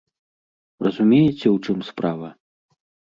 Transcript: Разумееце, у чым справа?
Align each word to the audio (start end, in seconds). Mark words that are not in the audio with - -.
Разумееце, 0.87 1.47
у 1.57 1.59
чым 1.65 1.77
справа? 1.91 2.31